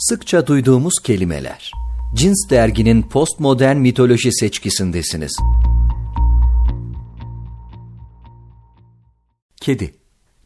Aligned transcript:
Sıkça 0.00 0.46
duyduğumuz 0.46 0.94
kelimeler. 1.02 1.72
Cins 2.14 2.50
derginin 2.50 3.02
postmodern 3.02 3.76
mitoloji 3.76 4.32
seçkisindesiniz. 4.32 5.38
Kedi. 9.56 9.94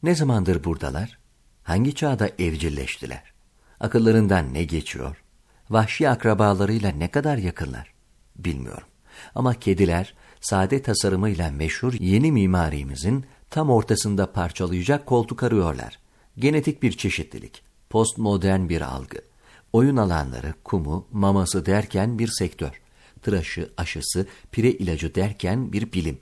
Ne 0.03 0.15
zamandır 0.15 0.65
buradalar? 0.65 1.19
Hangi 1.63 1.95
çağda 1.95 2.29
evcilleştiler? 2.39 3.33
Akıllarından 3.81 4.55
ne 4.55 4.65
geçiyor? 4.65 5.23
Vahşi 5.71 6.09
akrabalarıyla 6.09 6.91
ne 6.91 7.11
kadar 7.11 7.37
yakınlar? 7.37 7.93
Bilmiyorum. 8.37 8.89
Ama 9.35 9.55
kediler 9.55 10.15
sade 10.41 10.83
tasarımıyla 10.83 11.51
meşhur 11.51 11.93
yeni 11.93 12.33
mimarimizin 12.33 13.25
tam 13.51 13.71
ortasında 13.71 14.33
parçalayacak 14.33 15.07
koltuk 15.07 15.43
arıyorlar. 15.43 15.99
Genetik 16.39 16.83
bir 16.83 16.93
çeşitlilik, 16.93 17.63
postmodern 17.91 18.69
bir 18.69 18.81
algı, 18.81 19.32
oyun 19.73 19.97
alanları, 19.97 20.55
kumu, 20.65 21.07
maması 21.13 21.67
derken 21.67 22.19
bir 22.19 22.29
sektör, 22.29 22.81
tıraşı, 23.23 23.73
aşısı, 23.77 24.27
pire 24.53 24.71
ilacı 24.71 25.15
derken 25.15 25.73
bir 25.73 25.93
bilim. 25.93 26.19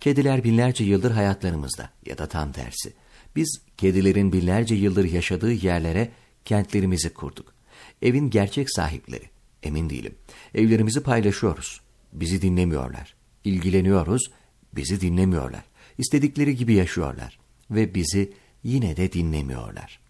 Kediler 0.00 0.44
binlerce 0.44 0.84
yıldır 0.84 1.10
hayatlarımızda 1.10 1.90
ya 2.06 2.18
da 2.18 2.26
tam 2.26 2.52
tersi. 2.52 2.92
Biz 3.36 3.60
kedilerin 3.76 4.32
binlerce 4.32 4.74
yıldır 4.74 5.04
yaşadığı 5.04 5.52
yerlere 5.52 6.10
kentlerimizi 6.44 7.14
kurduk. 7.14 7.54
Evin 8.02 8.30
gerçek 8.30 8.70
sahipleri. 8.70 9.24
Emin 9.62 9.90
değilim. 9.90 10.14
Evlerimizi 10.54 11.00
paylaşıyoruz. 11.00 11.80
Bizi 12.12 12.42
dinlemiyorlar. 12.42 13.14
İlgileniyoruz. 13.44 14.30
Bizi 14.72 15.00
dinlemiyorlar. 15.00 15.64
İstedikleri 15.98 16.56
gibi 16.56 16.74
yaşıyorlar. 16.74 17.38
Ve 17.70 17.94
bizi 17.94 18.32
yine 18.62 18.96
de 18.96 19.12
dinlemiyorlar. 19.12 20.00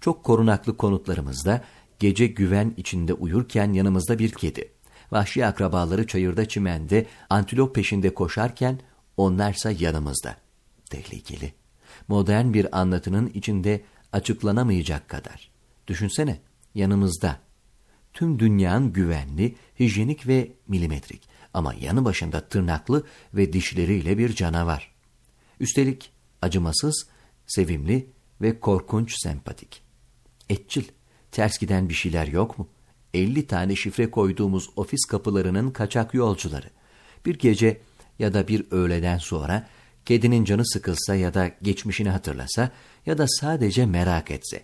Çok 0.00 0.24
korunaklı 0.24 0.76
konutlarımızda 0.76 1.64
gece 2.00 2.26
güven 2.26 2.74
içinde 2.76 3.12
uyurken 3.12 3.72
yanımızda 3.72 4.18
bir 4.18 4.30
kedi. 4.30 4.72
Vahşi 5.10 5.46
akrabaları 5.46 6.06
çayırda 6.06 6.48
çimende 6.48 7.06
antilop 7.30 7.74
peşinde 7.74 8.14
koşarken 8.14 8.80
onlarsa 9.16 9.70
yanımızda. 9.70 10.36
Tehlikeli. 10.90 11.52
Modern 12.08 12.52
bir 12.52 12.78
anlatının 12.80 13.26
içinde 13.34 13.84
açıklanamayacak 14.12 15.08
kadar. 15.08 15.50
Düşünsene, 15.86 16.40
yanımızda. 16.74 17.38
Tüm 18.12 18.38
dünyanın 18.38 18.92
güvenli, 18.92 19.56
hijyenik 19.80 20.26
ve 20.26 20.52
milimetrik 20.68 21.28
ama 21.54 21.74
yanı 21.74 22.04
başında 22.04 22.48
tırnaklı 22.48 23.06
ve 23.34 23.52
dişleriyle 23.52 24.18
bir 24.18 24.34
canavar. 24.34 24.94
Üstelik 25.60 26.12
acımasız, 26.42 27.06
sevimli 27.46 28.10
ve 28.40 28.60
korkunç 28.60 29.14
sempatik. 29.22 29.82
Etçil, 30.48 30.84
ters 31.32 31.58
giden 31.58 31.88
bir 31.88 31.94
şeyler 31.94 32.26
yok 32.26 32.58
mu? 32.58 32.68
50 33.14 33.46
tane 33.46 33.76
şifre 33.76 34.10
koyduğumuz 34.10 34.70
ofis 34.76 35.04
kapılarının 35.04 35.70
kaçak 35.70 36.14
yolcuları. 36.14 36.70
Bir 37.26 37.38
gece 37.38 37.80
ya 38.18 38.34
da 38.34 38.48
bir 38.48 38.64
öğleden 38.70 39.18
sonra 39.18 39.68
kedinin 40.04 40.44
canı 40.44 40.66
sıkılsa 40.66 41.14
ya 41.14 41.34
da 41.34 41.50
geçmişini 41.62 42.10
hatırlasa 42.10 42.70
ya 43.06 43.18
da 43.18 43.26
sadece 43.28 43.86
merak 43.86 44.30
etse. 44.30 44.62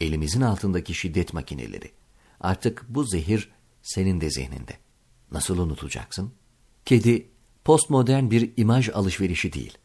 Elimizin 0.00 0.40
altındaki 0.40 0.94
şiddet 0.94 1.34
makineleri. 1.34 1.90
Artık 2.40 2.84
bu 2.88 3.04
zehir 3.04 3.50
senin 3.82 4.20
de 4.20 4.30
zihninde. 4.30 4.72
Nasıl 5.32 5.58
unutacaksın? 5.58 6.32
Kedi 6.84 7.28
postmodern 7.64 8.30
bir 8.30 8.50
imaj 8.56 8.88
alışverişi 8.88 9.52
değil. 9.52 9.78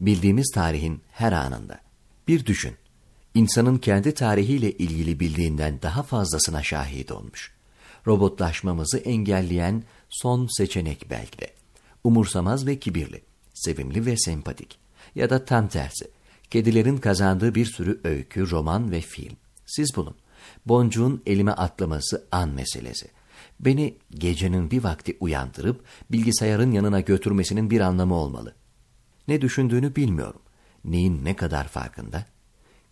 Bildiğimiz 0.00 0.50
tarihin 0.54 1.00
her 1.10 1.32
anında. 1.32 1.80
Bir 2.28 2.46
düşün. 2.46 2.74
İnsanın 3.34 3.78
kendi 3.78 4.14
tarihiyle 4.14 4.72
ilgili 4.72 5.20
bildiğinden 5.20 5.82
daha 5.82 6.02
fazlasına 6.02 6.62
şahit 6.62 7.12
olmuş. 7.12 7.52
Robotlaşmamızı 8.06 8.98
engelleyen 8.98 9.82
son 10.08 10.48
seçenek 10.56 11.06
belki 11.10 11.38
de. 11.38 11.50
Umursamaz 12.04 12.66
ve 12.66 12.78
kibirli, 12.78 13.22
sevimli 13.54 14.06
ve 14.06 14.16
sempatik. 14.16 14.78
Ya 15.14 15.30
da 15.30 15.44
tam 15.44 15.68
tersi. 15.68 16.10
Kedilerin 16.50 16.96
kazandığı 16.96 17.54
bir 17.54 17.66
sürü 17.66 18.00
öykü, 18.04 18.50
roman 18.50 18.90
ve 18.90 19.00
film. 19.00 19.36
Siz 19.66 19.96
bulun. 19.96 20.14
Boncuğun 20.66 21.22
elime 21.26 21.52
atlaması 21.52 22.26
an 22.32 22.48
meselesi. 22.48 23.06
Beni 23.60 23.94
gecenin 24.10 24.70
bir 24.70 24.84
vakti 24.84 25.16
uyandırıp 25.20 25.84
bilgisayarın 26.10 26.72
yanına 26.72 27.00
götürmesinin 27.00 27.70
bir 27.70 27.80
anlamı 27.80 28.14
olmalı. 28.14 28.54
Ne 29.28 29.40
düşündüğünü 29.40 29.96
bilmiyorum. 29.96 30.40
Neyin 30.84 31.24
ne 31.24 31.36
kadar 31.36 31.68
farkında? 31.68 32.33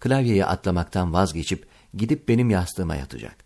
Klavyeye 0.03 0.47
atlamaktan 0.47 1.13
vazgeçip 1.13 1.67
gidip 1.95 2.29
benim 2.29 2.51
yastığıma 2.51 2.97
yatacak. 2.97 3.37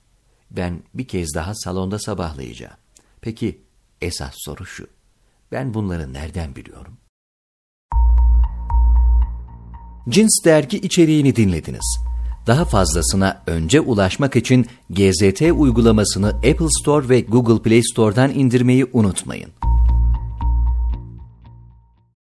Ben 0.50 0.82
bir 0.94 1.08
kez 1.08 1.34
daha 1.34 1.54
salonda 1.54 1.98
sabahlayacağım. 1.98 2.76
Peki 3.20 3.60
esas 4.00 4.34
soru 4.36 4.66
şu. 4.66 4.86
Ben 5.52 5.74
bunları 5.74 6.12
nereden 6.12 6.56
biliyorum? 6.56 6.96
Cins 10.08 10.44
dergi 10.44 10.78
içeriğini 10.78 11.36
dinlediniz. 11.36 11.98
Daha 12.46 12.64
fazlasına 12.64 13.42
önce 13.46 13.80
ulaşmak 13.80 14.36
için 14.36 14.66
GZT 14.90 15.42
uygulamasını 15.42 16.28
Apple 16.28 16.68
Store 16.80 17.08
ve 17.08 17.20
Google 17.20 17.62
Play 17.62 17.82
Store'dan 17.82 18.30
indirmeyi 18.30 18.86
unutmayın. 18.92 19.50